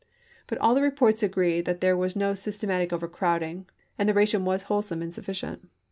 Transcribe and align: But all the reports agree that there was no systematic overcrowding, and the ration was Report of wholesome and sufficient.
But 0.47 0.57
all 0.57 0.73
the 0.73 0.81
reports 0.81 1.21
agree 1.21 1.61
that 1.61 1.79
there 1.79 1.95
was 1.95 2.15
no 2.15 2.33
systematic 2.33 2.91
overcrowding, 2.91 3.67
and 3.99 4.09
the 4.09 4.15
ration 4.15 4.45
was 4.45 4.63
Report 4.63 4.63
of 4.63 4.67
wholesome 4.69 5.01
and 5.03 5.13
sufficient. 5.13 5.69